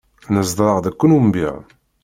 [0.33, 1.51] Nezdeɣ deg Kulumbya.